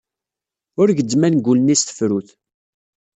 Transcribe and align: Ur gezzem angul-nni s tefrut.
Ur 0.81 0.87
gezzem 0.97 1.23
angul-nni 1.27 1.75
s 1.79 1.81
tefrut. 1.83 2.29